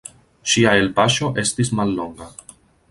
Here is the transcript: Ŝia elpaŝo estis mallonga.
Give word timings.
Ŝia 0.53 0.71
elpaŝo 0.85 1.31
estis 1.45 1.73
mallonga. 1.81 2.33